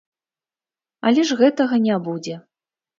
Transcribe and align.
Але 1.11 1.27
ж 1.31 1.39
гэтага 1.45 1.75
не 1.87 2.03
будзе. 2.09 2.45